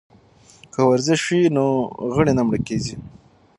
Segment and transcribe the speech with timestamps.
[0.73, 1.65] که ورزش وي نو
[2.13, 2.95] غړي نه مړه کیږي.